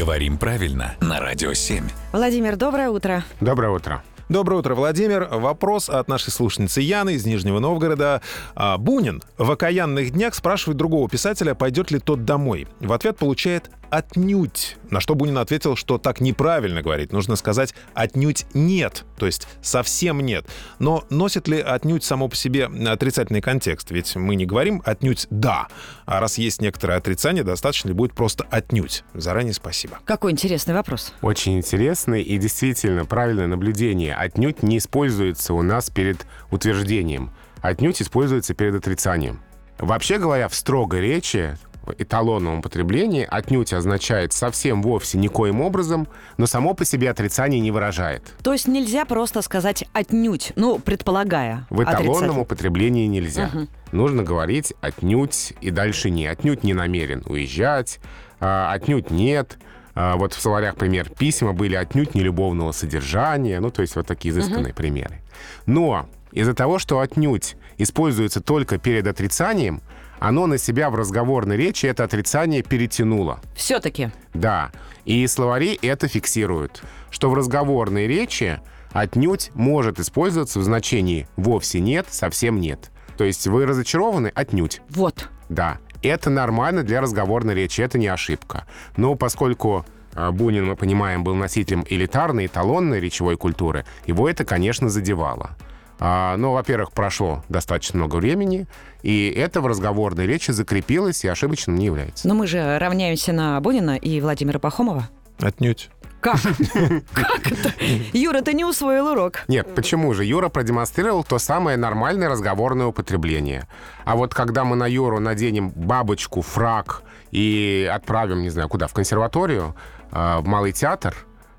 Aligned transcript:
Говорим 0.00 0.38
правильно 0.38 0.94
на 1.02 1.20
Радио 1.20 1.52
7. 1.52 1.84
Владимир, 2.12 2.56
доброе 2.56 2.88
утро. 2.88 3.22
Доброе 3.42 3.70
утро. 3.70 4.02
Доброе 4.30 4.60
утро, 4.60 4.74
Владимир. 4.74 5.28
Вопрос 5.30 5.90
от 5.90 6.08
нашей 6.08 6.30
слушницы 6.30 6.80
Яны 6.80 7.16
из 7.16 7.26
Нижнего 7.26 7.58
Новгорода. 7.58 8.22
А, 8.54 8.78
Бунин 8.78 9.22
в 9.36 9.50
окаянных 9.50 10.12
днях 10.12 10.34
спрашивает 10.34 10.78
другого 10.78 11.06
писателя, 11.06 11.54
пойдет 11.54 11.90
ли 11.90 11.98
тот 11.98 12.24
домой. 12.24 12.66
В 12.80 12.94
ответ 12.94 13.18
получает 13.18 13.70
«отнюдь», 13.90 14.76
на 14.90 15.00
что 15.00 15.14
Бунин 15.14 15.38
ответил, 15.38 15.76
что 15.76 15.98
так 15.98 16.20
неправильно 16.20 16.82
говорить. 16.82 17.12
Нужно 17.12 17.36
сказать 17.36 17.74
«отнюдь 17.94 18.46
нет», 18.54 19.04
то 19.18 19.26
есть 19.26 19.48
совсем 19.62 20.20
нет. 20.20 20.46
Но 20.78 21.04
носит 21.10 21.48
ли 21.48 21.60
«отнюдь» 21.60 22.04
само 22.04 22.28
по 22.28 22.36
себе 22.36 22.66
отрицательный 22.66 23.40
контекст? 23.40 23.90
Ведь 23.90 24.16
мы 24.16 24.34
не 24.34 24.46
говорим 24.46 24.82
«отнюдь 24.84 25.26
да», 25.30 25.68
а 26.06 26.20
раз 26.20 26.38
есть 26.38 26.60
некоторое 26.60 26.98
отрицание, 26.98 27.44
достаточно 27.44 27.88
ли 27.88 27.94
будет 27.94 28.14
просто 28.14 28.46
«отнюдь». 28.50 29.04
Заранее 29.14 29.54
спасибо. 29.54 29.98
Какой 30.04 30.32
интересный 30.32 30.74
вопрос. 30.74 31.12
Очень 31.22 31.58
интересный 31.58 32.22
и 32.22 32.38
действительно 32.38 33.04
правильное 33.04 33.46
наблюдение. 33.46 34.14
Отнюдь 34.14 34.62
не 34.62 34.78
используется 34.78 35.54
у 35.54 35.62
нас 35.62 35.90
перед 35.90 36.26
утверждением. 36.50 37.30
Отнюдь 37.60 38.00
используется 38.00 38.54
перед 38.54 38.74
отрицанием. 38.74 39.40
Вообще 39.78 40.18
говоря, 40.18 40.48
в 40.48 40.54
строгой 40.54 41.00
речи 41.00 41.56
в 41.90 42.02
эталонном 42.02 42.58
употреблении 42.58 43.26
отнюдь 43.28 43.72
означает 43.72 44.32
совсем 44.32 44.82
вовсе 44.82 45.18
никоим 45.18 45.60
образом, 45.60 46.08
но 46.36 46.46
само 46.46 46.74
по 46.74 46.84
себе 46.84 47.10
отрицание 47.10 47.60
не 47.60 47.70
выражает. 47.70 48.22
То 48.42 48.52
есть 48.52 48.68
нельзя 48.68 49.04
просто 49.04 49.42
сказать 49.42 49.84
«отнюдь», 49.92 50.52
ну, 50.56 50.78
предполагая. 50.78 51.66
В 51.70 51.82
эталонном 51.82 52.38
употреблении 52.38 53.06
нельзя. 53.06 53.50
Нужно 53.92 54.22
говорить 54.22 54.72
отнюдь 54.80 55.54
и 55.60 55.70
дальше 55.70 56.10
не. 56.10 56.26
Отнюдь 56.26 56.62
не 56.62 56.74
намерен 56.74 57.22
уезжать, 57.26 57.98
а, 58.38 58.72
отнюдь 58.72 59.10
нет. 59.10 59.58
А, 59.94 60.16
Вот 60.16 60.32
в 60.32 60.40
словарях 60.40 60.76
пример 60.76 61.08
письма 61.10 61.52
были 61.52 61.74
отнюдь 61.74 62.14
не 62.14 62.22
любовного 62.22 62.72
содержания, 62.72 63.58
ну, 63.60 63.70
то 63.70 63.82
есть 63.82 63.96
вот 63.96 64.06
такие 64.06 64.32
изысканные 64.32 64.72
примеры. 64.72 65.20
Но 65.66 66.08
из-за 66.32 66.54
того, 66.54 66.78
что 66.78 67.00
отнюдь 67.00 67.56
используется 67.78 68.40
только 68.40 68.78
перед 68.78 69.06
отрицанием, 69.06 69.80
оно 70.20 70.46
на 70.46 70.58
себя 70.58 70.90
в 70.90 70.94
разговорной 70.94 71.56
речи 71.56 71.86
это 71.86 72.04
отрицание 72.04 72.62
перетянуло. 72.62 73.40
Все-таки. 73.56 74.10
Да, 74.34 74.70
и 75.04 75.26
словари 75.26 75.78
это 75.82 76.06
фиксируют, 76.06 76.82
что 77.10 77.30
в 77.30 77.34
разговорной 77.34 78.06
речи 78.06 78.60
отнюдь 78.92 79.50
может 79.54 79.98
использоваться 79.98 80.60
в 80.60 80.62
значении 80.62 81.26
«вовсе 81.36 81.80
нет», 81.80 82.06
«совсем 82.10 82.60
нет». 82.60 82.90
То 83.16 83.24
есть 83.24 83.46
вы 83.46 83.66
разочарованы? 83.66 84.30
Отнюдь. 84.34 84.80
Вот. 84.90 85.28
Да, 85.48 85.78
это 86.02 86.30
нормально 86.30 86.82
для 86.82 87.00
разговорной 87.00 87.54
речи, 87.54 87.80
это 87.80 87.98
не 87.98 88.06
ошибка. 88.06 88.66
Но 88.96 89.14
поскольку 89.14 89.84
а, 90.14 90.32
Бунин, 90.32 90.66
мы 90.66 90.76
понимаем, 90.76 91.24
был 91.24 91.34
носителем 91.34 91.84
элитарной, 91.88 92.46
эталонной 92.46 93.00
речевой 93.00 93.36
культуры, 93.36 93.84
его 94.06 94.28
это, 94.28 94.44
конечно, 94.44 94.88
задевало. 94.88 95.56
А, 96.02 96.36
Но, 96.38 96.54
во-первых, 96.54 96.92
прошло 96.92 97.44
достаточно 97.50 97.98
много 97.98 98.16
времени, 98.16 98.66
и 99.02 99.30
это 99.36 99.60
в 99.60 99.66
разговорной 99.66 100.26
речи 100.26 100.50
закрепилось 100.50 101.24
и 101.24 101.28
ошибочным 101.28 101.76
не 101.76 101.86
является. 101.86 102.26
Но 102.26 102.34
мы 102.34 102.46
же 102.46 102.78
равняемся 102.78 103.32
на 103.32 103.60
Бунина 103.60 103.96
и 103.96 104.20
Владимира 104.20 104.58
Пахомова. 104.58 105.08
Отнюдь. 105.38 105.90
Как? 106.20 106.40
Как 107.12 107.52
это? 107.52 107.72
Юра, 108.12 108.40
ты 108.40 108.54
не 108.54 108.64
усвоил 108.64 109.08
урок. 109.08 109.40
Нет, 109.48 109.74
почему 109.74 110.12
же? 110.14 110.24
Юра 110.24 110.48
продемонстрировал 110.48 111.24
то 111.24 111.38
самое 111.38 111.76
нормальное 111.76 112.28
разговорное 112.28 112.86
употребление. 112.86 113.66
А 114.04 114.16
вот 114.16 114.34
когда 114.34 114.64
мы 114.64 114.76
на 114.76 114.86
Юру 114.86 115.18
наденем 115.18 115.70
бабочку, 115.70 116.42
фраг 116.42 117.02
и 117.30 117.90
отправим, 117.92 118.42
не 118.42 118.50
знаю, 118.50 118.68
куда, 118.68 118.86
в 118.86 118.92
консерваторию, 118.92 119.74
а, 120.12 120.40
в 120.40 120.46
Малый 120.46 120.72
театр, 120.72 121.14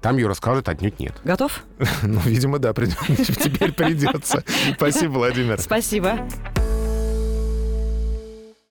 там 0.00 0.16
Юра 0.16 0.34
скажет 0.34 0.68
отнюдь 0.68 0.98
нет. 1.00 1.14
Готов? 1.24 1.62
Ну, 2.02 2.20
видимо, 2.20 2.58
да, 2.58 2.72
теперь 2.74 3.72
придется. 3.72 4.44
Спасибо, 4.76 5.12
Владимир. 5.12 5.60
Спасибо. 5.60 6.18